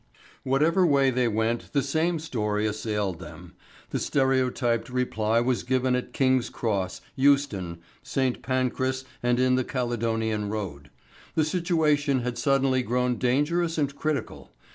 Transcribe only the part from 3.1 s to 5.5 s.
them. The stereotyped reply